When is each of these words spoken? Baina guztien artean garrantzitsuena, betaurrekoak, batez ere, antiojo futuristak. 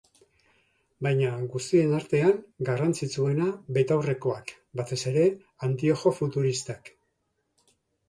Baina 1.07 1.33
guztien 1.55 1.93
artean 1.97 2.39
garrantzitsuena, 2.71 3.51
betaurrekoak, 3.77 4.57
batez 4.83 5.01
ere, 5.15 5.29
antiojo 5.71 6.19
futuristak. 6.25 6.95